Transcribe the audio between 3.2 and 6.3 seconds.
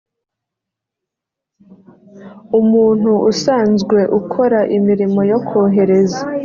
usanzwe ukora imirimo yo kohereza